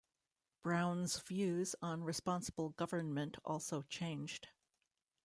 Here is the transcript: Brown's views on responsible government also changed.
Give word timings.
Brown's 0.63 1.19
views 1.19 1.75
on 1.79 2.03
responsible 2.03 2.69
government 2.69 3.37
also 3.45 3.83
changed. 3.83 4.47